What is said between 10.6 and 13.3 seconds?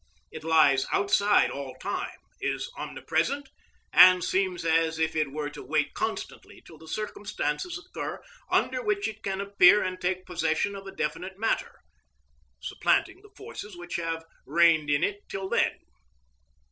of a definite matter, supplanting the